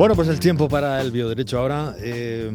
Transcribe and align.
Bueno, 0.00 0.16
pues 0.16 0.28
el 0.28 0.40
tiempo 0.40 0.66
para 0.66 0.98
el 1.02 1.10
bioderecho 1.10 1.58
ahora. 1.58 1.94
Eh, 1.98 2.50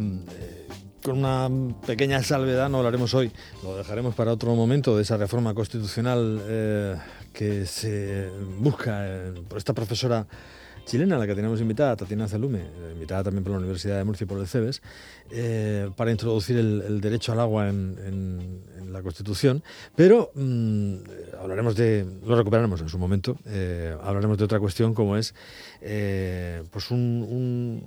con 1.03 1.19
una 1.19 1.47
pequeña 1.85 2.23
salvedad, 2.23 2.69
no 2.69 2.79
hablaremos 2.79 3.13
hoy, 3.13 3.31
lo 3.61 3.77
dejaremos 3.77 4.15
para 4.15 4.31
otro 4.31 4.55
momento 4.55 4.95
de 4.95 5.03
esa 5.03 5.15
reforma 5.15 5.53
constitucional 5.53 6.41
eh, 6.43 6.95
que 7.31 7.67
se 7.67 8.31
busca 8.57 9.05
eh, 9.05 9.33
por 9.47 9.59
esta 9.59 9.73
profesora 9.73 10.25
chilena, 10.85 11.17
la 11.17 11.27
que 11.27 11.35
tenemos 11.35 11.59
invitada, 11.61 11.95
Tatiana 11.95 12.27
Zalume, 12.27 12.59
eh, 12.59 12.91
invitada 12.93 13.25
también 13.25 13.43
por 13.43 13.51
la 13.51 13.59
Universidad 13.59 13.97
de 13.97 14.03
Murcia 14.03 14.25
y 14.25 14.27
por 14.27 14.39
el 14.39 14.47
CEBES, 14.47 14.81
eh, 15.31 15.89
para 15.95 16.11
introducir 16.11 16.57
el, 16.57 17.01
derecho 17.01 17.31
al 17.31 17.39
agua 17.39 17.69
en, 17.69 18.63
la 18.91 19.01
Constitución. 19.01 19.61
Pero 19.95 20.31
mm, 20.35 20.95
hablaremos 21.41 21.75
de, 21.75 22.05
lo 22.25 22.37
recuperaremos 22.37 22.79
en 22.79 22.87
su 22.87 22.97
momento, 22.97 23.37
eh, 23.45 23.93
hablaremos 24.01 24.37
de 24.37 24.45
otra 24.45 24.59
cuestión 24.59 24.93
como 24.93 25.17
es 25.17 25.33
pues 26.71 26.91
un 26.91 27.83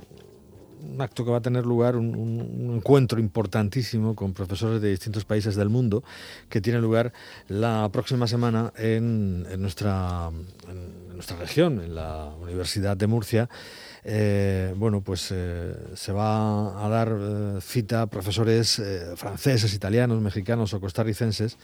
un 0.83 1.01
acto 1.01 1.25
que 1.25 1.31
va 1.31 1.39
a 1.39 1.43
tener 1.43 1.67
lugar, 1.67 1.97
un, 1.97 2.73
encuentro 2.75 3.19
importantísimo 3.21 4.15
con 4.15 4.33
profesores 4.33 4.81
de 4.81 4.91
distintos 4.91 5.25
países 5.25 5.57
del 5.57 5.69
mundo, 5.69 6.03
que 6.49 6.61
tiene 6.61 6.81
lugar 6.81 7.13
la 7.49 7.89
próxima 7.93 8.27
semana 8.27 8.73
en, 8.77 9.43
nuestra, 9.61 10.31
nuestra 11.19 11.37
región, 11.37 11.81
en 11.81 11.97
la 11.97 12.33
Universidad 12.41 12.97
de 12.97 13.09
Murcia. 13.09 13.49
Eh, 14.05 14.73
bueno, 14.77 15.01
pues 15.01 15.31
eh, 15.33 15.75
se 15.95 16.13
va 16.13 16.85
a 16.85 16.89
dar 16.89 17.09
eh, 17.11 17.59
cita 17.61 18.03
a 18.03 18.07
profesores 18.07 18.81
franceses, 19.17 19.75
italianos, 19.75 20.23
mexicanos 20.23 20.73
o 20.75 20.81
costarricenses 20.81 21.59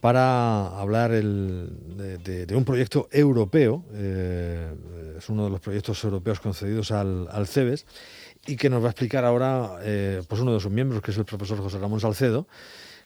para 0.00 0.68
hablar 0.78 1.10
de, 1.10 2.54
un 2.54 2.64
proyecto 2.64 3.08
europeo, 3.10 3.82
es 3.92 5.28
uno 5.30 5.44
de 5.44 5.50
los 5.50 5.60
proyectos 5.60 6.04
europeos 6.04 6.38
concedidos 6.38 6.92
al, 6.92 7.26
al 7.32 7.48
CEBES, 7.48 7.86
y 8.46 8.56
que 8.56 8.70
nos 8.70 8.82
va 8.82 8.88
a 8.88 8.90
explicar 8.90 9.24
ahora 9.24 9.78
pues 10.28 10.40
uno 10.40 10.52
de 10.52 10.60
sus 10.60 10.70
miembros, 10.70 11.02
que 11.02 11.10
es 11.10 11.16
el 11.16 11.24
profesor 11.24 11.58
José 11.58 11.78
Ramón 11.78 11.98
Salcedo, 11.98 12.46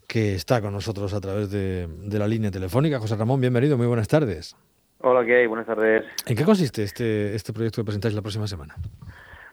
que 0.06 0.34
está 0.34 0.60
con 0.60 0.74
nosotros 0.74 1.14
a 1.14 1.20
través 1.20 1.48
de, 1.50 1.88
la 2.10 2.27
línea 2.27 2.50
telefónica. 2.50 2.98
José 2.98 3.16
Ramón, 3.16 3.40
bienvenido, 3.40 3.78
muy 3.78 3.86
buenas 3.86 4.08
tardes. 4.08 4.56
Hola, 5.02 5.24
¿qué 5.24 5.36
hay? 5.36 5.46
Buenas 5.46 5.66
tardes. 5.66 6.04
¿En 6.26 6.36
qué 6.36 6.44
consiste 6.44 6.82
este, 6.82 7.34
este 7.34 7.54
proyecto 7.54 7.80
que 7.80 7.86
presentáis 7.86 8.14
la 8.14 8.20
próxima 8.20 8.46
semana? 8.46 8.76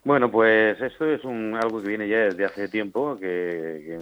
Bueno, 0.03 0.29
pues 0.29 0.79
esto 0.81 1.05
es 1.05 1.23
un, 1.23 1.55
algo 1.55 1.81
que 1.81 1.87
viene 1.87 2.07
ya 2.07 2.17
desde 2.17 2.45
hace 2.45 2.67
tiempo, 2.67 3.17
que 3.17 3.97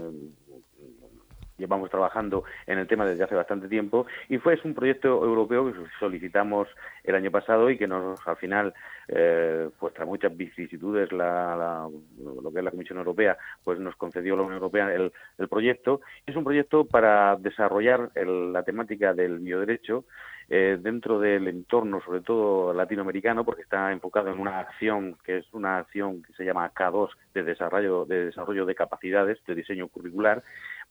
llevamos 1.58 1.90
trabajando 1.90 2.44
en 2.68 2.80
el 2.80 2.88
tema 2.88 3.06
desde 3.06 3.24
hace 3.24 3.36
bastante 3.36 3.68
tiempo 3.68 4.06
y 4.30 4.38
fue 4.38 4.56
es 4.56 4.66
un 4.66 4.74
proyecto 4.74 5.24
europeo 5.24 5.72
que 5.72 5.80
solicitamos 6.00 6.68
el 7.04 7.16
año 7.16 7.32
pasado 7.32 7.70
y 7.70 7.78
que 7.78 7.88
nos 7.88 8.20
al 8.28 8.38
final 8.38 8.74
eh, 9.08 9.70
pues 9.80 9.94
tras 9.94 10.08
muchas 10.08 10.36
vicisitudes 10.36 11.12
la, 11.12 11.88
lo 12.18 12.52
que 12.52 12.60
es 12.60 12.64
la 12.64 12.72
Comisión 12.72 12.98
Europea 12.98 13.38
pues 13.64 13.80
nos 13.80 13.96
concedió 13.96 14.36
la 14.36 14.44
Unión 14.44 14.56
Europea 14.56 14.94
el, 14.94 15.12
el 15.38 15.48
proyecto. 15.48 16.02
Es 16.26 16.36
un 16.36 16.44
proyecto 16.44 16.86
para 16.86 17.36
desarrollar 17.38 18.12
la 18.16 18.64
temática 18.64 19.14
del 19.14 19.40
bioderecho 19.40 20.06
eh, 20.48 20.78
dentro 20.80 21.20
del 21.20 21.48
entorno, 21.48 22.02
sobre 22.06 22.22
todo 22.22 22.72
latinoamericano, 22.72 23.44
porque 23.44 23.64
está 23.64 23.92
enfocado 23.92 24.32
en 24.32 24.40
una 24.40 24.60
acción 24.60 25.18
que 25.24 25.38
es 25.38 25.46
una 25.54 25.80
acción 25.80 26.22
que 26.22 26.34
se 26.34 26.46
llama 26.46 26.72
K2 26.72 27.10
de 27.34 27.44
desarrollo 27.44 28.06
de, 28.06 28.26
desarrollo 28.26 28.68
de 28.68 28.76
capacidades, 28.76 29.44
de 29.48 29.56
diseño 29.56 29.88
curricular, 29.88 30.44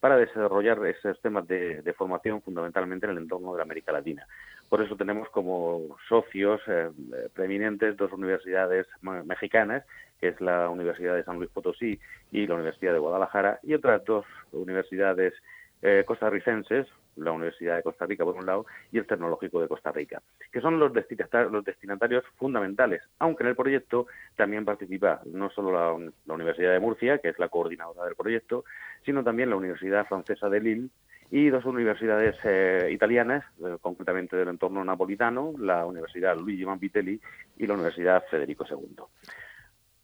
para 0.05 0.17
desarrollar 0.17 0.85
esos 0.85 1.19
temas 1.19 1.47
de, 1.47 1.81
formación 1.97 2.39
fundamentalmente 2.39 3.07
en 3.07 3.13
el 3.13 3.17
entorno 3.17 3.55
de 3.55 3.63
América 3.63 3.91
Latina. 3.91 4.27
Por 4.69 4.79
eso 4.83 4.95
tenemos 4.95 5.27
como 5.29 5.97
socios 6.07 6.61
eh, 6.67 6.91
preeminentes 7.33 7.97
dos 7.97 8.13
universidades 8.13 8.85
mexicanas, 9.01 9.83
que 10.19 10.27
es 10.27 10.39
la 10.41 10.69
Universidad 10.69 11.15
de 11.15 11.23
San 11.23 11.37
Luis 11.37 11.49
Potosí 11.49 11.99
y 12.31 12.45
la 12.45 12.53
Universidad 12.53 12.93
de 12.93 12.99
Guadalajara, 12.99 13.59
y 13.63 13.73
otras 13.73 14.05
dos 14.05 14.27
universidades 14.51 15.33
eh, 15.81 16.03
costarricenses, 16.05 16.85
la 17.17 17.31
Universidad 17.31 17.75
de 17.75 17.83
Costa 17.83 18.05
Rica 18.05 18.23
por 18.23 18.35
un 18.35 18.45
lado 18.45 18.65
y 18.91 18.97
el 18.97 19.07
Tecnológico 19.07 19.61
de 19.61 19.67
Costa 19.67 19.91
Rica, 19.91 20.21
que 20.51 20.61
son 20.61 20.79
los 20.79 20.93
destinatarios, 20.93 22.23
fundamentales, 22.37 23.01
aunque 23.19 23.43
en 23.43 23.49
el 23.49 23.55
proyecto 23.55 24.07
también 24.35 24.65
participa 24.65 25.21
no 25.25 25.49
solo 25.49 25.71
la, 25.71 26.33
Universidad 26.33 26.73
de 26.73 26.79
Murcia, 26.79 27.19
que 27.19 27.29
es 27.29 27.39
la 27.39 27.49
coordinadora 27.49 28.05
del 28.05 28.15
proyecto, 28.15 28.65
sino 29.05 29.23
también 29.23 29.49
la 29.49 29.55
Universidad 29.55 30.05
Francesa 30.05 30.49
de 30.49 30.59
Lille 30.59 30.89
y 31.31 31.49
dos 31.49 31.65
universidades 31.65 32.35
eh, 32.43 32.89
italianas, 32.91 33.43
eh, 33.63 33.77
concretamente 33.81 34.35
del 34.35 34.49
entorno 34.49 34.83
napolitano, 34.83 35.53
la 35.57 35.85
Universidad 35.85 36.37
Luigi 36.37 36.65
Manvitelli 36.65 37.19
y 37.57 37.67
la 37.67 37.73
Universidad 37.73 38.23
Federico 38.29 38.65
II. 38.69 39.03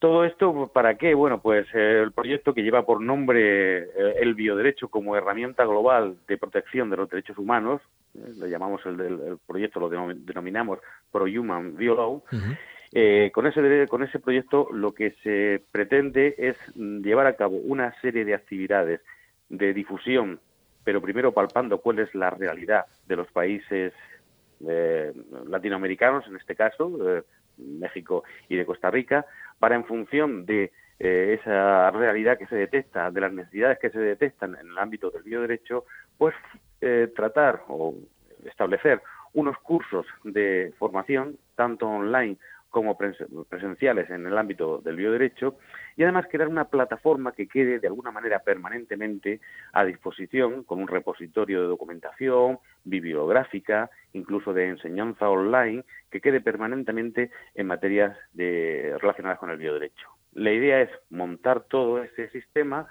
Todo 0.01 0.25
esto, 0.25 0.71
¿para 0.73 0.95
qué? 0.95 1.13
Bueno, 1.13 1.43
pues 1.43 1.67
eh, 1.75 2.01
el 2.01 2.11
proyecto 2.11 2.55
que 2.55 2.63
lleva 2.63 2.87
por 2.87 3.01
nombre 3.01 3.83
eh, 3.83 4.15
el 4.19 4.33
bioderecho 4.33 4.87
como 4.87 5.15
herramienta 5.15 5.63
global 5.63 6.17
de 6.27 6.39
protección 6.39 6.89
de 6.89 6.97
los 6.97 7.07
derechos 7.07 7.37
humanos, 7.37 7.83
eh, 8.15 8.33
lo 8.39 8.47
llamamos 8.47 8.83
el, 8.87 8.97
del 8.97 9.37
proyecto, 9.45 9.79
lo 9.79 9.89
denominamos 9.89 10.79
Pro-Human 11.11 11.77
Bio 11.77 12.23
con, 13.31 13.45
ese, 13.45 13.87
con 13.87 14.01
ese 14.01 14.17
proyecto 14.17 14.69
lo 14.73 14.91
que 14.91 15.11
se 15.21 15.63
pretende 15.71 16.33
es 16.35 16.57
llevar 16.75 17.27
a 17.27 17.35
cabo 17.35 17.57
una 17.57 17.93
serie 18.01 18.25
de 18.25 18.33
actividades 18.33 19.01
de 19.49 19.71
difusión, 19.71 20.39
pero 20.83 20.99
primero 20.99 21.31
palpando 21.31 21.77
cuál 21.77 21.99
es 21.99 22.15
la 22.15 22.31
realidad 22.31 22.87
de 23.05 23.17
los 23.17 23.31
países 23.31 23.93
latinoamericanos, 25.47 26.25
en 26.27 26.37
este 26.37 26.55
caso, 26.55 27.23
México 27.61 28.23
y 28.49 28.55
de 28.55 28.65
Costa 28.65 28.89
Rica, 28.91 29.25
para 29.59 29.75
en 29.75 29.85
función 29.85 30.45
de 30.45 30.71
eh, 30.99 31.37
esa 31.39 31.89
realidad 31.91 32.37
que 32.37 32.47
se 32.47 32.55
detecta, 32.55 33.09
de 33.11 33.21
las 33.21 33.33
necesidades 33.33 33.79
que 33.79 33.89
se 33.89 33.99
detectan 33.99 34.55
en 34.55 34.69
el 34.69 34.77
ámbito 34.77 35.09
del 35.09 35.23
bioderecho, 35.23 35.85
pues 36.17 36.35
eh, 36.81 37.11
tratar 37.15 37.63
o 37.67 37.95
establecer 38.45 39.01
unos 39.33 39.57
cursos 39.59 40.05
de 40.23 40.73
formación, 40.77 41.37
tanto 41.55 41.87
online 41.87 42.37
como 42.71 42.97
presenciales 42.97 44.09
en 44.09 44.25
el 44.25 44.37
ámbito 44.37 44.79
del 44.79 44.95
bioderecho 44.95 45.57
y 45.97 46.03
además 46.03 46.25
crear 46.31 46.47
una 46.47 46.65
plataforma 46.65 47.33
que 47.33 47.47
quede 47.47 47.79
de 47.79 47.87
alguna 47.87 48.11
manera 48.11 48.39
permanentemente 48.39 49.41
a 49.73 49.83
disposición 49.83 50.63
con 50.63 50.79
un 50.79 50.87
repositorio 50.87 51.61
de 51.61 51.67
documentación, 51.67 52.59
bibliográfica, 52.85 53.91
incluso 54.13 54.53
de 54.53 54.69
enseñanza 54.69 55.29
online, 55.29 55.83
que 56.09 56.21
quede 56.21 56.41
permanentemente 56.41 57.29
en 57.55 57.67
materias 57.67 58.17
de, 58.33 58.95
relacionadas 58.99 59.37
con 59.37 59.51
el 59.51 59.57
bioderecho. 59.57 60.07
La 60.33 60.51
idea 60.51 60.81
es 60.81 60.89
montar 61.09 61.63
todo 61.63 62.01
ese 62.01 62.29
sistema 62.29 62.87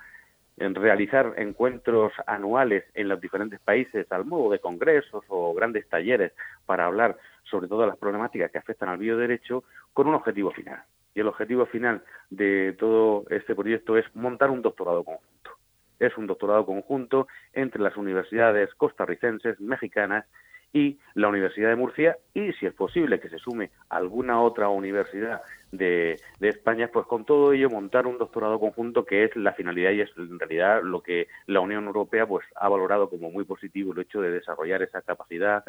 en 0.61 0.75
realizar 0.75 1.35
encuentros 1.39 2.13
anuales 2.27 2.85
en 2.95 3.09
los 3.09 3.21
diferentes 3.21 3.59
países 3.61 4.07
al 4.13 4.27
modo 4.27 4.53
de 4.53 4.61
congresos 4.61 5.25
o 5.29 5.55
grandes 5.55 5.89
talleres 5.89 6.33
para 6.67 6.85
hablar 6.85 7.17
sobre 7.45 7.67
todas 7.67 7.89
las 7.89 7.97
problemáticas 7.97 8.51
que 8.53 8.59
afectan 8.59 8.91
al 8.91 8.99
bioderecho 8.99 9.65
con 9.95 10.07
un 10.07 10.15
objetivo 10.15 10.51
final. 10.53 10.83
Y 11.15 11.21
el 11.21 11.29
objetivo 11.29 11.65
final 11.67 12.03
de 12.29 12.77
todo 12.79 13.25
este 13.31 13.55
proyecto 13.55 13.97
es 13.97 14.05
montar 14.15 14.51
un 14.51 14.61
doctorado 14.61 15.03
conjunto. 15.03 15.51
Es 15.99 16.17
un 16.19 16.27
doctorado 16.27 16.67
conjunto 16.67 17.27
entre 17.55 17.81
las 17.81 17.97
universidades 17.97 18.73
costarricenses, 18.75 19.59
mexicanas 19.61 20.27
y 20.73 20.99
la 21.15 21.29
Universidad 21.29 21.69
de 21.69 21.77
Murcia 21.77 22.17
y, 22.35 22.53
si 22.55 22.67
es 22.67 22.75
posible, 22.75 23.21
que 23.21 23.29
se 23.29 23.39
sume 23.39 23.71
alguna 23.89 24.41
otra 24.41 24.69
universidad 24.69 25.43
de, 25.73 26.21
España, 26.41 26.89
pues 26.93 27.07
con 27.07 27.25
todo 27.25 27.53
ello 27.53 27.71
montar 27.71 28.07
un 28.07 28.19
doctorado 28.19 28.59
conjunto 28.59 29.05
que 29.05 29.25
es 29.25 29.37
la 29.37 29.53
finalidad 29.53 29.93
y 29.93 30.01
es 30.01 30.11
en 30.17 30.39
realidad 30.39 30.83
lo 30.83 31.03
que 31.03 31.29
la 31.47 31.61
Unión 31.61 31.85
Europea 31.87 32.27
pues 32.27 32.45
ha 32.57 32.69
valorado 32.69 33.09
como 33.09 33.31
muy 33.31 33.45
positivo 33.45 33.93
el 33.93 34.01
hecho 34.01 34.21
de 34.21 34.31
desarrollar 34.31 34.83
esa 34.83 35.03
capacidad, 35.03 35.65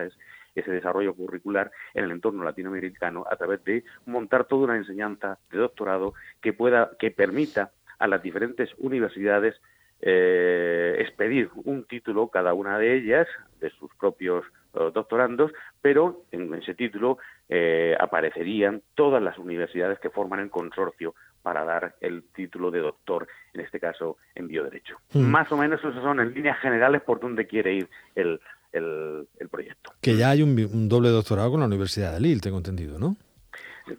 ese 0.56 0.72
desarrollo 0.72 1.14
curricular 1.14 1.72
en 1.94 2.06
el 2.06 2.12
entorno 2.12 2.44
latinoamericano 2.44 3.26
a 3.30 3.36
través 3.36 3.64
de 3.64 3.84
montar 4.06 4.46
toda 4.46 4.64
una 4.64 4.78
enseñanza 4.78 5.38
de 5.52 5.60
doctorado 5.60 6.14
que 6.42 6.54
pueda 6.54 6.92
que 7.00 7.12
permita 7.12 7.72
a 8.00 8.08
las 8.08 8.24
diferentes 8.24 8.70
universidades 8.80 9.62
eh, 10.02 10.96
expedir 11.00 11.50
un 11.64 11.84
título 11.84 12.30
cada 12.30 12.56
una 12.56 12.80
de 12.80 12.96
ellas 12.96 13.28
de 13.60 13.70
sus 13.70 13.94
propios 13.96 14.46
doctorandos, 14.74 15.52
pero 15.82 16.24
en 16.32 16.54
ese 16.54 16.74
título 16.74 17.18
eh, 17.50 17.96
aparecerían 18.00 18.82
todas 18.96 19.22
las 19.22 19.38
universidades 19.38 20.00
que 20.00 20.10
forman 20.10 20.40
el 20.40 20.50
consorcio 20.50 21.14
para 21.42 21.64
dar 21.64 21.96
el 22.02 22.24
título 22.34 22.72
de 22.72 22.80
doctor, 22.80 23.28
en 23.54 23.62
este 23.62 23.80
caso 23.80 24.18
en 24.36 24.48
bioderecho. 24.48 24.98
Hmm. 25.14 25.30
Más 25.30 25.52
o 25.52 25.58
menos 25.58 25.80
esos 25.80 25.96
son 25.96 26.20
en 26.20 26.34
líneas 26.34 26.60
generales 26.60 27.02
por 27.02 27.20
donde 27.20 27.48
quiere 27.48 27.74
ir 27.74 27.90
el, 28.16 28.40
el, 28.72 29.50
proyecto. 29.50 29.94
Que 30.02 30.16
ya 30.16 30.30
hay 30.30 30.42
un, 30.44 30.88
doble 30.88 31.10
doctorado 31.10 31.52
con 31.52 31.60
la 31.60 31.66
Universidad 31.66 32.14
de 32.14 32.22
Lille, 32.22 32.40
tengo 32.40 32.58
entendido, 32.58 33.00
¿no? 33.00 33.18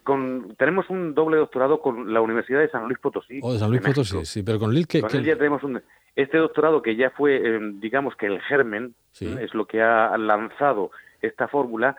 Con, 0.03 0.55
tenemos 0.57 0.89
un 0.89 1.13
doble 1.13 1.37
doctorado 1.37 1.81
con 1.81 2.11
la 2.11 2.21
Universidad 2.21 2.61
de 2.61 2.69
San 2.69 2.85
Luis 2.85 2.97
Potosí. 2.97 3.39
Oh, 3.43 3.53
de 3.53 3.59
San 3.59 3.69
Luis 3.69 3.81
Potosí, 3.81 4.25
sí, 4.25 4.41
pero 4.41 4.57
con 4.57 4.73
Lille... 4.73 4.87
Que, 4.87 5.01
con 5.01 5.11
ya 5.23 5.35
tenemos 5.35 5.61
un, 5.63 5.81
este 6.15 6.37
doctorado 6.37 6.81
que 6.81 6.95
ya 6.95 7.09
fue, 7.11 7.35
eh, 7.37 7.59
digamos 7.75 8.15
que 8.15 8.27
el 8.27 8.41
germen, 8.41 8.95
es 9.19 9.53
lo 9.53 9.65
que 9.65 9.81
ha 9.81 10.17
lanzado 10.17 10.91
esta 11.21 11.47
fórmula, 11.47 11.95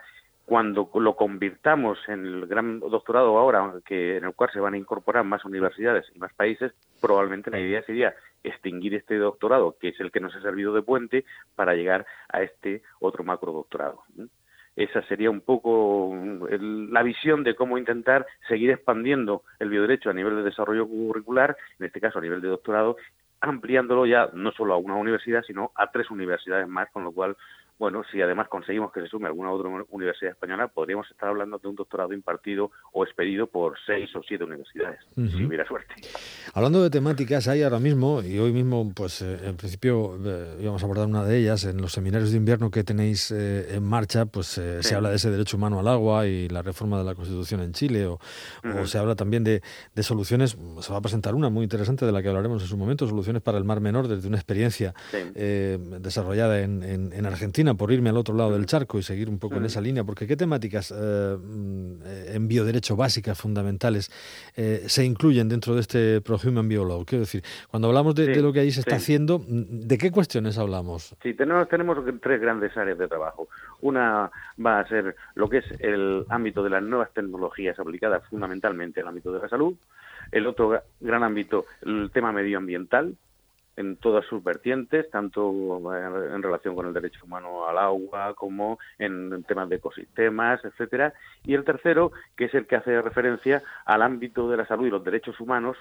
cuando 0.47 0.91
lo 0.95 1.17
convirtamos 1.17 1.99
en 2.09 2.27
el 2.27 2.47
gran 2.47 2.81
doctorado 2.81 3.39
ahora, 3.39 3.75
que 3.87 4.19
en 4.19 4.25
el 4.25 4.35
cual 4.35 4.51
se 4.53 4.61
van 4.61 4.75
a 4.75 4.79
incorporar 4.79 5.25
más 5.25 5.45
universidades 5.45 6.05
y 6.15 6.19
más 6.19 6.33
países, 6.35 6.73
probablemente 7.01 7.51
la 7.51 7.61
idea 7.61 7.83
sería 7.83 8.15
extinguir 8.43 8.95
este 8.95 9.17
doctorado, 9.17 9.77
que 9.81 9.89
es 9.89 10.01
el 10.01 10.11
que 10.11 10.21
nos 10.21 10.35
ha 10.35 10.43
servido 10.43 10.75
de 10.75 10.83
puente, 10.83 11.25
para 11.55 11.75
llegar 11.75 12.05
a 12.29 12.43
este 12.43 12.83
otro 13.01 13.25
macro 13.25 13.53
doctorado. 13.53 14.03
Esa 14.77 15.03
sería 15.03 15.31
un 15.31 15.41
poco 15.41 16.15
la 16.51 17.03
visión 17.03 17.45
de 17.45 17.55
cómo 17.55 17.79
intentar 17.79 18.27
seguir 18.49 18.71
expandiendo 18.71 19.45
el 19.61 19.71
bioderecho 19.71 20.11
a 20.11 20.15
nivel 20.15 20.37
de 20.37 20.43
desarrollo 20.43 20.87
curricular, 20.87 21.57
en 21.79 21.87
este 21.87 22.01
caso 22.01 22.19
a 22.19 22.23
nivel 22.23 22.43
de 22.43 22.49
doctorado, 22.49 22.97
ampliándolo 23.49 24.07
ya 24.07 24.31
no 24.33 24.53
solo 24.53 24.75
a 24.75 24.79
una 24.79 24.97
universidad, 24.97 25.43
sino 25.43 25.73
a 25.75 25.91
tres 25.91 26.11
universidades 26.11 26.69
más, 26.69 26.91
con 26.91 27.05
lo 27.05 27.13
cual 27.13 27.37
bueno, 27.77 28.03
si 28.13 28.23
además 28.23 28.49
conseguimos 28.49 28.93
que 28.93 29.01
se 29.01 29.09
sume 29.09 29.27
alguna 29.27 29.51
otra 29.51 29.69
universidad 29.91 30.33
española, 30.33 30.69
podríamos 30.69 31.11
estar 31.11 31.29
hablando 31.29 31.59
de 31.59 31.67
un 31.67 31.75
doctorado 31.75 32.13
impartido 32.13 32.71
o 32.93 33.05
expedido 33.05 33.49
por 33.49 33.75
seis 33.85 34.15
o 34.15 34.23
siete 34.23 34.45
universidades, 34.45 35.01
si 35.17 35.45
hubiera 35.45 35.67
suerte. 35.67 35.95
Hablando 36.53 36.85
de 36.85 36.91
temáticas, 36.91 37.49
hay 37.49 37.65
ahora 37.65 37.81
mismo, 37.81 38.23
y 38.23 38.39
hoy 38.39 38.53
mismo, 38.53 38.93
pues 38.95 39.23
eh, 39.23 39.39
en 39.43 39.57
principio 39.57 40.17
eh, 40.25 40.59
íbamos 40.61 40.83
a 40.83 40.87
abordar 40.87 41.09
una 41.09 41.25
de 41.25 41.37
ellas, 41.37 41.65
en 41.65 41.81
los 41.81 41.93
seminarios 41.93 42.31
de 42.31 42.37
invierno 42.37 42.71
que 42.71 42.85
tenéis 42.85 43.33
eh, 43.33 43.75
en 43.75 43.83
marcha, 43.83 44.27
pues 44.27 44.47
se 44.47 44.95
habla 44.95 45.11
de 45.11 45.17
ese 45.17 45.31
derecho 45.31 45.57
humano 45.57 45.81
al 45.81 45.89
agua 45.89 46.29
y 46.29 46.49
la 46.49 46.63
reforma 46.63 46.99
de 46.99 47.05
la 47.05 47.17
Constitución 47.17 47.61
en 47.61 47.73
Chile, 47.73 48.07
o, 48.07 48.21
se 48.85 48.99
habla 48.99 49.17
también 49.17 49.43
de, 49.43 49.63
soluciones, 50.01 50.57
se 50.81 50.93
va 50.93 50.99
a 50.99 51.03
presentar 51.03 51.35
una 51.35 51.49
muy 51.49 51.65
interesante 51.65 52.07
de 52.07 52.13
la 52.13 52.23
que 52.23 52.29
hablaremos 52.29 52.63
en 52.63 52.69
su 52.69 52.77
momento, 52.77 53.09
soluciones 53.09 53.43
para 53.43 53.59
el 53.59 53.65
Mar 53.65 53.81
Menor 53.81 54.07
desde 54.07 54.29
una 54.29 54.37
experiencia 54.37 54.95
desarrollada 55.35 56.61
en 56.61 57.27
Argentina 57.27 57.64
por 57.73 57.91
irme 57.91 58.11
al 58.11 58.19
otro 58.19 58.35
lado 58.35 58.53
del 58.53 58.67
charco 58.67 58.99
y 58.99 59.03
seguir 59.03 59.31
un 59.31 59.39
poco 59.39 59.57
en 59.57 59.65
esa 59.65 59.81
línea, 59.81 60.05
porque 60.05 60.27
¿qué 60.27 60.37
temáticas 60.37 60.93
eh, 60.95 61.37
mm, 61.41 62.35
en 62.35 62.49
bioderecho 62.49 62.97
básicas, 62.97 63.41
fundamentales, 63.41 64.11
eh, 64.57 64.83
se 64.87 65.05
incluyen 65.07 65.49
dentro 65.49 65.75
de 65.75 65.81
este 65.81 66.21
ProHuman 66.21 66.69
BioLaw? 66.69 67.07
Quiero 67.07 67.21
decir, 67.21 67.43
cuando 67.71 67.89
hablamos 67.89 68.15
de, 68.15 68.43
lo 68.43 68.53
que 68.53 68.61
ahí 68.61 68.71
se 68.71 68.81
está 68.81 68.97
haciendo, 68.97 69.39
mm, 69.39 69.87
¿de 69.87 69.97
qué 69.97 70.11
cuestiones 70.11 70.59
hablamos? 70.59 71.17
Sí, 71.23 71.33
tenemos, 71.33 71.67
tenemos 71.69 71.97
tres 72.21 72.41
grandes 72.41 72.77
áreas 72.77 72.99
de 72.99 73.09
trabajo. 73.09 73.49
Una 73.81 74.31
va 74.65 74.81
a 74.81 74.89
ser 74.89 75.17
lo 75.35 75.49
que 75.49 75.59
es 75.59 75.65
el 75.79 76.27
ámbito 76.29 76.63
de 76.63 76.71
las 76.71 76.83
nuevas 76.83 77.11
tecnologías 77.15 77.79
aplicadas 77.79 78.23
fundamentalmente 78.29 79.01
al 79.01 79.09
ámbito 79.09 79.33
de 79.33 79.41
la 79.41 79.49
salud. 79.49 79.75
El 80.31 80.47
otro 80.47 80.83
gran 81.01 81.23
ámbito, 81.23 81.67
el 81.83 82.11
tema 82.13 82.33
medioambiental, 82.33 83.15
en 83.77 83.97
todas 83.97 84.25
sus 84.27 84.43
vertientes, 84.43 85.11
tanto 85.11 85.51
en 85.95 86.43
relación 86.43 86.75
con 86.75 86.87
el 86.87 86.95
derecho 86.95 87.25
humano 87.25 87.67
al 87.67 87.79
agua 87.79 88.35
como 88.35 88.79
en 88.99 89.43
temas 89.45 89.69
de 89.69 89.77
ecosistemas, 89.77 90.65
etcétera. 90.65 91.15
Y 91.45 91.55
el 91.55 91.65
tercero, 91.65 92.13
que 92.37 92.47
es 92.47 92.55
el 92.55 92.67
que 92.67 92.77
hace 92.77 93.03
referencia 93.03 93.63
al 93.85 94.03
ámbito 94.03 94.49
de 94.49 94.57
la 94.57 94.67
salud 94.67 94.87
y 94.87 94.91
los 94.91 95.05
derechos 95.05 95.41
humanos 95.41 95.77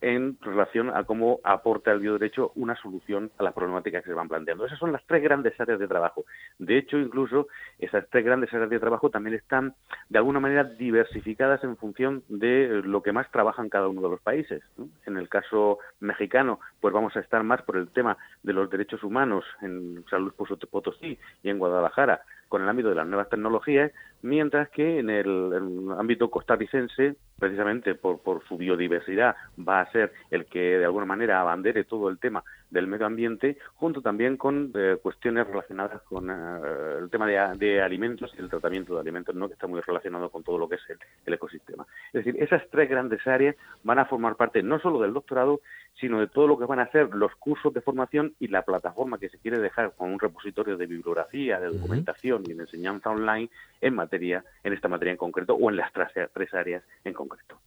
en 0.00 0.38
relación 0.40 0.90
a 0.90 1.04
cómo 1.04 1.40
aporta 1.44 1.92
el 1.92 2.00
bioderecho 2.00 2.52
una 2.54 2.74
solución 2.76 3.30
a 3.38 3.42
las 3.42 3.52
problemáticas 3.52 4.02
que 4.02 4.10
se 4.10 4.14
van 4.14 4.28
planteando. 4.28 4.66
Esas 4.66 4.78
son 4.78 4.92
las 4.92 5.04
tres 5.06 5.22
grandes 5.22 5.58
áreas 5.60 5.78
de 5.78 5.88
trabajo. 5.88 6.24
De 6.58 6.78
hecho, 6.78 6.98
incluso 6.98 7.48
esas 7.78 8.08
tres 8.10 8.24
grandes 8.24 8.52
áreas 8.52 8.70
de 8.70 8.80
trabajo 8.80 9.10
también 9.10 9.36
están 9.36 9.74
de 10.08 10.18
alguna 10.18 10.40
manera 10.40 10.64
diversificadas 10.64 11.62
en 11.64 11.76
función 11.76 12.22
de 12.28 12.82
lo 12.84 13.02
que 13.02 13.12
más 13.12 13.30
trabajan 13.30 13.68
cada 13.68 13.88
uno 13.88 14.02
de 14.02 14.08
los 14.08 14.20
países. 14.20 14.62
En 15.06 15.16
el 15.16 15.28
caso 15.28 15.78
mexicano, 16.00 16.60
pues 16.80 16.94
vamos 16.94 17.16
a 17.16 17.20
estar 17.20 17.42
más 17.42 17.62
por 17.62 17.76
el 17.76 17.88
tema 17.88 18.16
de 18.42 18.52
los 18.52 18.70
derechos 18.70 19.02
humanos 19.02 19.44
en 19.60 20.04
San 20.10 20.22
Luis 20.22 20.34
Potosí 20.70 21.18
y 21.42 21.50
en 21.50 21.58
Guadalajara 21.58 22.22
con 22.48 22.62
el 22.62 22.68
ámbito 22.68 22.88
de 22.88 22.94
las 22.94 23.06
nuevas 23.06 23.28
tecnologías, 23.28 23.92
mientras 24.22 24.68
que 24.70 24.98
en 24.98 25.10
el, 25.10 25.90
ámbito 25.98 26.30
costarricense, 26.30 27.16
precisamente 27.38 27.94
por, 27.94 28.20
por, 28.20 28.42
su 28.48 28.56
biodiversidad, 28.56 29.36
va 29.56 29.80
a 29.80 29.92
ser 29.92 30.12
el 30.30 30.46
que 30.46 30.78
de 30.78 30.84
alguna 30.84 31.06
manera 31.06 31.40
abandere 31.40 31.84
todo 31.84 32.08
el 32.08 32.18
tema 32.18 32.42
del 32.70 32.86
medio 32.86 33.06
ambiente, 33.06 33.56
junto 33.74 34.02
también 34.02 34.36
con 34.36 34.72
eh, 34.74 34.98
cuestiones 35.02 35.46
relacionadas 35.46 36.02
con 36.02 36.30
eh, 36.30 36.98
el 37.00 37.10
tema 37.10 37.26
de, 37.26 37.80
alimentos 37.80 38.32
y 38.36 38.40
el 38.40 38.50
tratamiento 38.50 38.94
de 38.94 39.00
alimentos, 39.00 39.34
¿no? 39.34 39.48
que 39.48 39.54
está 39.54 39.66
muy 39.66 39.80
relacionado 39.80 40.30
con 40.30 40.42
todo 40.42 40.58
lo 40.58 40.68
que 40.68 40.76
es 40.76 40.82
el, 41.26 41.34
ecosistema. 41.34 41.86
Es 42.12 42.24
decir, 42.24 42.42
esas 42.42 42.62
tres 42.70 42.88
grandes 42.88 43.26
áreas 43.26 43.56
van 43.84 43.98
a 43.98 44.06
formar 44.06 44.36
parte 44.36 44.62
no 44.62 44.78
solo 44.80 45.00
del 45.00 45.12
doctorado, 45.12 45.60
sino 46.00 46.20
de 46.20 46.28
todo 46.28 46.46
lo 46.46 46.58
que 46.58 46.64
van 46.64 46.80
a 46.80 46.90
ser 46.90 47.14
los 47.14 47.34
cursos 47.36 47.72
de 47.74 47.80
formación 47.80 48.34
y 48.38 48.48
la 48.48 48.62
plataforma 48.62 49.18
que 49.18 49.28
se 49.28 49.38
quiere 49.38 49.58
dejar 49.58 49.94
con 49.96 50.12
un 50.12 50.20
repositorio 50.20 50.76
de 50.76 50.86
bibliografía, 50.86 51.58
de 51.60 51.68
documentación 51.68 52.42
y 52.46 52.54
de 52.54 52.62
enseñanza 52.62 53.10
online 53.10 53.50
en 53.80 53.94
materia, 53.94 54.44
en 54.62 54.72
esta 54.72 54.88
materia 54.88 55.12
en 55.12 55.18
concreto 55.18 55.54
o 55.54 55.70
en 55.70 55.76
las 55.76 55.92
tres 55.92 56.54
áreas 56.54 56.82
en 57.04 57.12
concreto. 57.12 57.58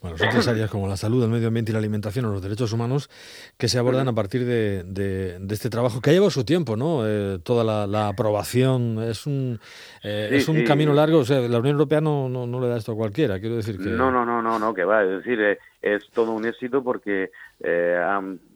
Bueno, 0.00 0.18
son 0.18 0.28
tres 0.30 0.48
áreas 0.48 0.70
como 0.70 0.86
la 0.86 0.96
salud, 0.96 1.22
el 1.24 1.30
medio 1.30 1.48
ambiente 1.48 1.72
y 1.72 1.74
la 1.74 1.78
alimentación 1.78 2.24
o 2.26 2.32
los 2.32 2.42
derechos 2.42 2.72
humanos 2.72 3.10
que 3.56 3.68
se 3.68 3.78
abordan 3.78 4.08
a 4.08 4.12
partir 4.12 4.44
de, 4.44 5.38
este 5.50 5.70
trabajo 5.70 6.00
que 6.00 6.10
ha 6.10 6.12
llevado 6.12 6.30
su 6.30 6.44
tiempo, 6.44 6.76
¿no? 6.76 7.06
Eh, 7.06 7.38
toda 7.42 7.86
la, 7.86 8.08
aprobación 8.08 9.02
es 9.02 9.26
un 9.26 9.58
eh, 10.02 10.28
es 10.32 10.48
un 10.48 10.64
camino 10.64 10.92
largo. 10.92 11.18
O 11.18 11.24
sea, 11.24 11.40
la 11.40 11.58
Unión 11.58 11.74
Europea 11.74 12.00
no, 12.00 12.28
no, 12.28 12.60
le 12.60 12.68
da 12.68 12.76
esto 12.76 12.92
a 12.92 12.96
cualquiera. 12.96 13.40
Quiero 13.40 13.56
decir 13.56 13.78
que 13.78 13.88
no, 13.88 14.10
no, 14.10 14.24
no, 14.24 14.42
no, 14.42 14.58
no, 14.58 14.74
que 14.74 14.84
va. 14.84 15.02
Es 15.02 15.24
decir, 15.24 15.40
eh, 15.40 15.58
es 15.80 16.08
todo 16.10 16.32
un 16.32 16.44
éxito 16.46 16.82
porque 16.82 17.30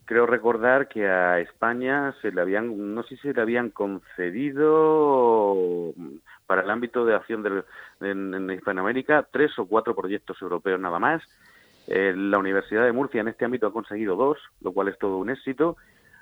creo 0.04 0.26
recordar 0.26 0.88
que 0.88 1.06
a 1.06 1.38
España 1.40 2.14
se 2.22 2.32
le 2.32 2.40
habían, 2.40 2.94
no 2.94 3.02
sé 3.02 3.16
si 3.16 3.22
se 3.28 3.34
le 3.34 3.42
habían 3.42 3.68
concedido 3.70 5.54
para 6.48 6.62
el 6.62 6.70
ámbito 6.70 7.04
de 7.04 7.14
acción 7.14 7.42
del, 7.42 7.62
en, 8.00 8.50
Hispanoamérica 8.50 9.28
tres 9.30 9.56
o 9.58 9.66
cuatro 9.66 9.94
proyectos 9.94 10.40
europeos 10.40 10.80
nada 10.80 10.98
más. 10.98 11.22
Eh, 11.86 12.14
la 12.16 12.38
Universidad 12.38 12.84
de 12.84 12.92
Murcia 12.92 13.20
en 13.20 13.28
este 13.28 13.44
ámbito 13.44 13.66
ha 13.66 13.72
conseguido 13.72 14.16
dos, 14.16 14.38
lo 14.62 14.72
cual 14.72 14.88
es 14.88 14.98
todo 14.98 15.18
un 15.18 15.28
éxito. 15.28 15.76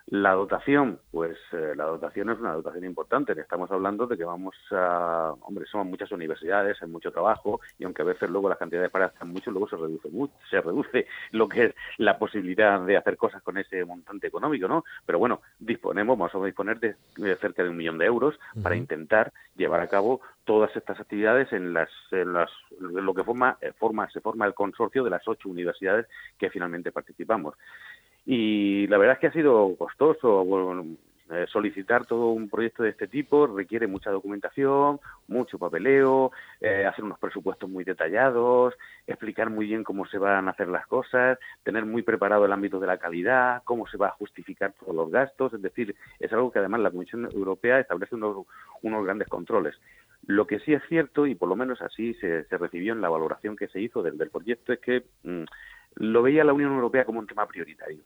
La 0.08 0.34
dotación, 0.34 1.00
pues 1.10 1.36
eh, 1.50 1.72
la 1.74 1.84
dotación 1.84 2.30
es 2.30 2.38
una 2.38 2.52
dotación 2.52 2.84
importante. 2.84 3.32
Estamos 3.32 3.68
hablando 3.72 4.06
de 4.06 4.16
que 4.16 4.24
vamos 4.24 4.54
a, 4.70 5.34
hombre, 5.40 5.66
somos 5.66 5.88
muchas 5.88 6.12
universidades, 6.12 6.80
hay 6.80 6.88
mucho 6.88 7.10
trabajo 7.10 7.60
y 7.76 7.84
aunque 7.84 8.02
a 8.02 8.04
veces 8.04 8.30
luego 8.30 8.48
las 8.48 8.58
cantidades 8.58 8.88
para 8.90 9.06
están 9.06 9.30
mucho, 9.30 9.50
luego 9.50 9.68
se 9.68 9.76
reduce 9.76 10.08
mucho, 10.10 10.32
se 10.48 10.60
reduce 10.60 11.08
lo 11.32 11.48
que 11.48 11.64
es 11.64 11.74
la 11.98 12.20
posibilidad 12.20 12.80
de 12.82 12.96
hacer 12.96 13.16
cosas 13.16 13.42
con 13.42 13.58
ese 13.58 13.84
montante 13.84 14.28
económico, 14.28 14.68
¿no? 14.68 14.84
Pero 15.04 15.18
bueno, 15.18 15.40
disponemos, 15.58 16.16
vamos 16.16 16.34
a 16.36 16.46
disponer 16.46 16.78
de, 16.78 16.94
cerca 17.36 17.64
de 17.64 17.70
un 17.70 17.76
millón 17.76 17.98
de 17.98 18.06
euros 18.06 18.38
para 18.62 18.76
intentar 18.76 19.32
llevar 19.56 19.80
a 19.80 19.88
cabo 19.88 20.20
todas 20.44 20.74
estas 20.76 21.00
actividades 21.00 21.52
en 21.52 21.72
las, 21.72 21.90
en 22.12 22.32
las 22.32 22.50
lo 22.78 23.12
que 23.12 23.24
forma, 23.24 23.58
eh, 23.60 23.72
forma 23.76 24.08
se 24.10 24.20
forma 24.20 24.46
el 24.46 24.54
consorcio 24.54 25.02
de 25.02 25.10
las 25.10 25.26
ocho 25.26 25.48
universidades 25.48 26.06
que 26.38 26.50
finalmente 26.50 26.92
participamos. 26.92 27.54
Y 28.26 28.88
la 28.88 28.98
verdad 28.98 29.14
es 29.14 29.20
que 29.20 29.26
ha 29.28 29.32
sido 29.32 29.74
costoso. 29.76 30.44
Eh, 31.28 31.44
solicitar 31.48 32.06
todo 32.06 32.28
un 32.28 32.48
proyecto 32.48 32.84
de 32.84 32.90
este 32.90 33.08
tipo 33.08 33.48
requiere 33.48 33.88
mucha 33.88 34.12
documentación, 34.12 35.00
mucho 35.26 35.58
papeleo, 35.58 36.30
eh, 36.60 36.86
hacer 36.86 37.04
unos 37.04 37.18
presupuestos 37.18 37.68
muy 37.68 37.82
detallados, 37.82 38.74
explicar 39.08 39.50
muy 39.50 39.66
bien 39.66 39.82
cómo 39.82 40.06
se 40.06 40.18
van 40.18 40.46
a 40.46 40.52
hacer 40.52 40.68
las 40.68 40.86
cosas, 40.86 41.36
tener 41.64 41.84
muy 41.84 42.02
preparado 42.02 42.44
el 42.44 42.52
ámbito 42.52 42.78
de 42.78 42.86
la 42.86 42.98
calidad, 42.98 43.62
cómo 43.64 43.88
se 43.88 43.96
va 43.96 44.06
a 44.08 44.12
justificar 44.12 44.72
todos 44.78 44.94
los 44.94 45.10
gastos, 45.10 45.52
es 45.52 45.62
decir, 45.62 45.96
es 46.20 46.32
algo 46.32 46.52
que 46.52 46.60
además 46.60 46.80
la 46.80 46.92
Comisión 46.92 47.28
Europea 47.32 47.80
establece 47.80 48.14
unos, 48.14 48.46
unos 48.82 49.04
grandes 49.04 49.26
controles. 49.26 49.74
Lo 50.28 50.46
que 50.46 50.60
sí 50.60 50.74
es 50.74 50.82
cierto, 50.88 51.26
y 51.26 51.34
por 51.34 51.48
lo 51.48 51.56
menos 51.56 51.82
así 51.82 52.14
se, 52.14 52.44
recibió 52.50 52.92
en 52.92 53.00
la 53.00 53.08
valoración 53.08 53.56
que 53.56 53.66
se 53.66 53.80
hizo 53.80 54.00
del, 54.00 54.16
del 54.16 54.30
proyecto, 54.30 54.72
es 54.72 54.78
que 54.78 55.02
mm, 55.24 55.44
lo 55.96 56.22
veía 56.22 56.44
la 56.44 56.52
Unión 56.52 56.72
Europea 56.72 57.04
como 57.04 57.18
un 57.18 57.26
tema 57.26 57.46
prioritario. 57.46 58.02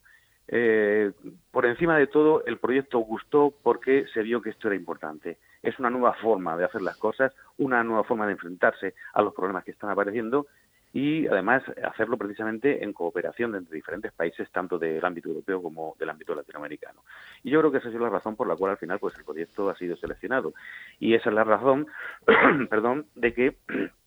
Eh, 0.52 1.12
por 1.52 1.64
encima 1.64 1.96
de 1.96 2.08
todo, 2.08 2.44
el 2.44 2.58
proyecto 2.58 2.98
gustó 2.98 3.54
porque 3.62 4.06
se 4.12 4.22
vio 4.22 4.42
que 4.42 4.50
esto 4.50 4.66
era 4.68 4.76
importante. 4.76 5.38
Es 5.62 5.78
una 5.78 5.90
nueva 5.90 6.14
forma 6.14 6.56
de 6.56 6.64
hacer 6.64 6.82
las 6.82 6.96
cosas, 6.96 7.32
una 7.58 7.84
nueva 7.84 8.02
forma 8.04 8.26
de 8.26 8.32
enfrentarse 8.32 8.94
a 9.12 9.22
los 9.22 9.32
problemas 9.32 9.64
que 9.64 9.70
están 9.70 9.90
apareciendo 9.90 10.46
y 10.92 11.26
además 11.28 11.62
hacerlo 11.84 12.16
precisamente 12.16 12.82
en 12.82 12.92
cooperación 12.92 13.54
entre 13.54 13.76
diferentes 13.76 14.12
países, 14.12 14.50
tanto 14.50 14.76
del 14.78 15.04
ámbito 15.04 15.28
europeo 15.28 15.62
como 15.62 15.94
del 15.98 16.10
ámbito 16.10 16.34
latinoamericano. 16.34 17.04
Y 17.44 17.50
yo 17.50 17.60
creo 17.60 17.70
que 17.70 17.78
esa 17.78 17.88
es 17.88 17.94
la 17.94 18.08
razón 18.08 18.34
por 18.34 18.48
la 18.48 18.56
cual 18.56 18.72
al 18.72 18.78
final 18.78 18.98
pues 18.98 19.16
el 19.16 19.24
proyecto 19.24 19.70
ha 19.70 19.76
sido 19.76 19.96
seleccionado. 19.96 20.52
Y 20.98 21.14
esa 21.14 21.28
es 21.28 21.34
la 21.34 21.44
razón, 21.44 21.86
perdón, 22.70 23.06
de 23.14 23.34
que 23.34 23.56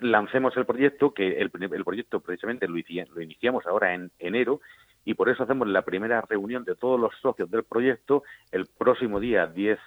lancemos 0.00 0.56
el 0.56 0.66
proyecto, 0.66 1.12
que 1.12 1.38
el, 1.38 1.50
proyecto 1.50 2.20
precisamente 2.20 2.66
lo, 2.68 2.74
lo 2.74 3.20
iniciamos 3.20 3.66
ahora 3.66 3.94
en 3.94 4.10
enero 4.18 4.60
y 5.04 5.14
por 5.14 5.28
eso 5.28 5.42
hacemos 5.42 5.68
la 5.68 5.82
primera 5.82 6.20
reunión 6.22 6.64
de 6.64 6.74
todos 6.74 6.98
los 6.98 7.14
socios 7.20 7.50
del 7.50 7.64
proyecto 7.64 8.22
el 8.52 8.66
próximo 8.66 9.20
día 9.20 9.46
10 9.46 9.78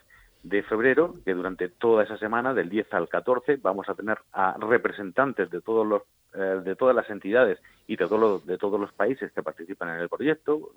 de 0.43 0.61
febrero, 0.63 1.15
que 1.25 1.33
durante 1.33 1.69
toda 1.69 2.03
esa 2.03 2.17
semana, 2.17 2.53
del 2.53 2.69
10 2.69 2.93
al 2.93 3.09
14, 3.09 3.57
vamos 3.57 3.89
a 3.89 3.95
tener 3.95 4.19
a 4.31 4.55
representantes 4.59 5.49
de 5.49 5.61
todos 5.61 5.87
los 5.87 6.03
eh, 6.37 6.61
de 6.65 6.75
todas 6.75 6.93
las 6.93 7.09
entidades 7.09 7.59
y 7.87 7.95
de 7.95 8.05
todos 8.07 8.19
los, 8.19 8.45
de 8.45 8.57
todos 8.57 8.77
los 8.77 8.91
países 8.91 9.31
que 9.31 9.41
participan 9.41 9.87
en 9.95 10.01
el 10.01 10.09
proyecto, 10.09 10.71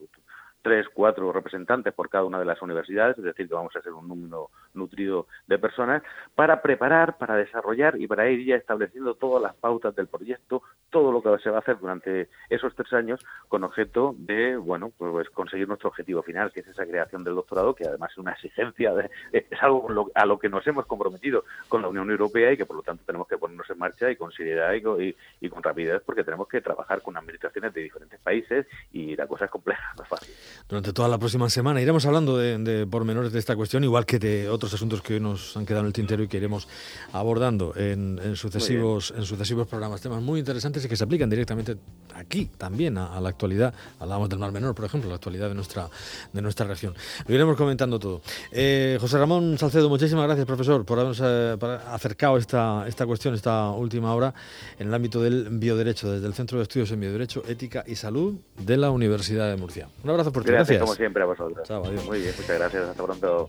tres, 0.63 0.87
cuatro 0.93 1.33
representantes 1.33 1.93
por 1.95 2.09
cada 2.09 2.25
una 2.25 2.39
de 2.39 2.45
las 2.45 2.61
universidades, 2.63 3.19
es 3.19 3.25
decir, 3.25 3.49
que 3.49 3.55
vamos 3.55 3.75
a 3.77 3.83
ser 3.83 3.93
un 3.93 4.09
número 4.09 4.51
nutrido 4.75 5.27
de 5.47 5.59
personas, 5.59 6.03
para 6.35 6.63
preparar, 6.63 7.19
para 7.19 7.37
desarrollar 7.37 8.01
y 8.01 8.07
para 8.07 8.29
ir 8.31 8.45
ya 8.45 8.57
estableciendo 8.57 9.15
todas 9.15 9.43
las 9.43 9.55
pautas 9.55 9.95
del 9.95 10.07
proyecto, 10.07 10.63
todo 10.91 11.13
lo 11.13 11.23
que 11.23 11.43
se 11.43 11.51
va 11.51 11.57
a 11.57 11.61
hacer 11.61 11.79
durante 11.79 12.29
esos 12.49 12.75
tres 12.75 12.93
años 12.93 13.25
con 13.49 13.65
objeto 13.65 14.15
de, 14.19 14.57
bueno, 14.57 14.93
pues 14.97 15.29
conseguir 15.31 15.69
nuestro 15.69 15.89
objetivo 15.89 16.23
final, 16.23 16.53
que 16.53 16.61
es 16.61 16.69
esa 16.69 16.87
creación 16.87 17.25
del 17.25 17.35
doctorado, 17.35 17.75
que 17.75 17.87
además 17.87 18.11
es 18.13 18.19
una 18.19 18.33
exigencia, 18.33 18.95
de, 18.95 19.11
es 19.33 19.63
algo 19.63 20.11
a 20.15 20.27
lo 20.27 20.39
que 20.39 20.49
nos 20.49 20.67
hemos 20.67 20.87
comprometido 20.87 21.45
con 21.69 21.83
la 21.83 21.89
Unión 21.89 22.11
Europea 22.11 22.53
y 22.53 22.57
que 22.57 22.67
por 22.67 22.77
lo 22.77 22.83
tanto 22.83 23.05
tenemos 23.05 23.29
que 23.29 23.39
ponernos 23.39 23.69
en 23.71 23.79
marcha 23.79 24.11
y 24.11 24.17
con 24.17 24.33
seriedad 24.33 24.73
y, 24.75 25.17
y 25.41 25.49
con 25.49 25.63
rapidez 25.63 26.03
porque 26.05 26.25
tenemos 26.25 26.49
que 26.49 26.61
trabajar 26.61 27.03
con 27.03 27.17
administraciones 27.17 27.73
de 27.75 27.83
diferentes 27.83 28.21
países 28.21 28.67
y 28.93 29.17
la 29.17 29.27
cosa 29.27 29.47
es 29.47 29.51
compleja, 29.51 29.93
no 29.97 30.03
es 30.03 30.09
fácil. 30.09 30.35
Durante 30.69 30.93
toda 30.93 31.09
la 31.09 31.19
próxima 31.19 31.49
semana 31.49 31.81
iremos 31.81 32.05
hablando 32.07 32.37
de, 32.37 32.87
pormenores 32.91 33.33
de 33.33 33.39
esta 33.39 33.57
cuestión, 33.57 33.85
igual 33.85 34.05
que 34.05 34.19
de 34.19 34.49
otros 34.49 34.75
asuntos 34.75 35.01
que 35.01 35.15
hoy 35.15 35.21
nos 35.21 35.57
han 35.57 35.65
quedado 35.65 35.81
en 35.81 35.87
el 35.87 35.93
tintero 35.93 36.23
y 36.23 36.29
que 36.29 36.37
iremos 36.37 36.69
abordando 37.13 37.73
en, 37.77 38.37
sucesivos, 38.37 39.15
en 39.17 39.25
sucesivos 39.25 39.67
programas. 39.67 40.01
Temas 40.01 40.23
muy 40.23 40.41
interesantes 40.41 40.85
y 40.85 40.89
que 40.89 40.97
se 40.97 41.05
aplican 41.05 41.31
directamente 41.31 41.77
aquí 42.15 42.51
también 42.59 42.99
a, 42.99 43.21
la 43.21 43.29
actualidad. 43.29 43.73
Hablábamos 43.99 44.29
del 44.29 44.39
Mar 44.39 44.53
Menor, 44.53 44.75
por 44.75 44.85
ejemplo, 44.85 45.09
la 45.09 45.17
actualidad 45.17 45.49
de 45.49 45.55
nuestra, 45.55 45.89
de 46.33 46.43
nuestra 46.43 46.67
región. 46.67 46.95
Lo 47.27 47.35
iremos 47.35 47.57
comentando 47.57 47.99
todo. 47.99 48.21
Eh, 48.53 48.99
José 49.01 49.19
Ramón 49.19 49.57
Salcedo, 49.59 49.89
muchísimas 49.89 50.25
gracias, 50.27 50.47
profesor, 50.47 50.85
por 50.85 50.99
habernos 50.99 51.21
eh, 51.25 51.57
acercado 51.91 52.37
esta, 52.37 52.87
esta 52.87 53.07
cuestión, 53.07 53.35
esta 53.35 53.71
última 53.71 54.15
hora, 54.15 54.35
en 54.79 54.89
el 54.89 54.95
ámbito 54.95 55.23
del 55.23 55.49
bioderecho, 55.51 56.11
desde 56.11 56.27
el 56.27 56.35
Centro 56.35 56.59
de 56.59 56.65
Estudios 56.65 56.91
en 56.91 57.01
Bioderecho, 57.01 57.43
Ética 57.49 57.85
y 57.87 57.95
Salud 57.95 58.37
de 58.59 58.77
la 58.77 58.91
Universidad 58.91 59.49
de 59.49 59.57
Murcia. 59.57 59.89
Un 60.03 60.11
abrazo 60.11 60.33
por 60.39 60.47
ti. 60.47 60.53
Gracias, 60.53 60.81
como 60.81 60.95
siempre, 60.95 61.23
a 61.23 61.27
vosotros. 61.27 61.71
Muy 62.07 62.21
bien, 62.21 62.35
muchas 62.37 62.59
gracias. 62.59 62.89
Hasta 62.89 63.03
pronto. 63.05 63.47